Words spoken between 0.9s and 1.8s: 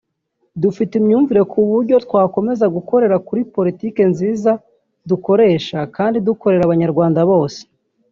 imyumvire ku